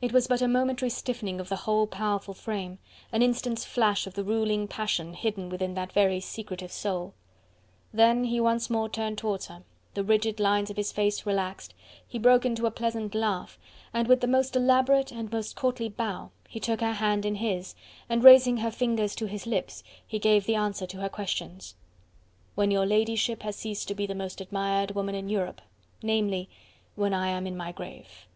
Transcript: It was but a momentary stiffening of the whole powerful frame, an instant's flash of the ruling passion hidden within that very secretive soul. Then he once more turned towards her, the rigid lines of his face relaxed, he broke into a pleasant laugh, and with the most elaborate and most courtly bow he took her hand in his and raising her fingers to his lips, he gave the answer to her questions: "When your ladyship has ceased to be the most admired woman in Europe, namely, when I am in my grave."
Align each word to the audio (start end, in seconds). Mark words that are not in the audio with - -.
It 0.00 0.12
was 0.12 0.28
but 0.28 0.40
a 0.42 0.46
momentary 0.46 0.90
stiffening 0.90 1.40
of 1.40 1.48
the 1.48 1.56
whole 1.66 1.88
powerful 1.88 2.34
frame, 2.34 2.78
an 3.10 3.20
instant's 3.20 3.64
flash 3.64 4.06
of 4.06 4.14
the 4.14 4.22
ruling 4.22 4.68
passion 4.68 5.12
hidden 5.14 5.48
within 5.48 5.74
that 5.74 5.90
very 5.92 6.20
secretive 6.20 6.70
soul. 6.70 7.14
Then 7.92 8.22
he 8.22 8.38
once 8.38 8.70
more 8.70 8.88
turned 8.88 9.18
towards 9.18 9.46
her, 9.46 9.64
the 9.94 10.04
rigid 10.04 10.38
lines 10.38 10.70
of 10.70 10.76
his 10.76 10.92
face 10.92 11.26
relaxed, 11.26 11.74
he 12.06 12.16
broke 12.16 12.46
into 12.46 12.64
a 12.66 12.70
pleasant 12.70 13.12
laugh, 13.12 13.58
and 13.92 14.06
with 14.06 14.20
the 14.20 14.28
most 14.28 14.54
elaborate 14.54 15.10
and 15.10 15.32
most 15.32 15.56
courtly 15.56 15.88
bow 15.88 16.30
he 16.46 16.60
took 16.60 16.80
her 16.80 16.92
hand 16.92 17.26
in 17.26 17.34
his 17.34 17.74
and 18.08 18.22
raising 18.22 18.58
her 18.58 18.70
fingers 18.70 19.16
to 19.16 19.26
his 19.26 19.48
lips, 19.48 19.82
he 20.06 20.20
gave 20.20 20.46
the 20.46 20.54
answer 20.54 20.86
to 20.86 20.98
her 21.00 21.08
questions: 21.08 21.74
"When 22.54 22.70
your 22.70 22.86
ladyship 22.86 23.42
has 23.42 23.56
ceased 23.56 23.88
to 23.88 23.96
be 23.96 24.06
the 24.06 24.14
most 24.14 24.40
admired 24.40 24.92
woman 24.94 25.16
in 25.16 25.28
Europe, 25.28 25.60
namely, 26.04 26.48
when 26.94 27.12
I 27.12 27.30
am 27.30 27.48
in 27.48 27.56
my 27.56 27.72
grave." 27.72 28.28